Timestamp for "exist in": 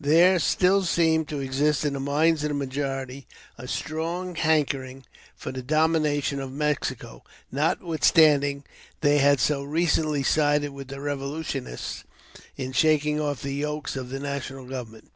1.38-1.92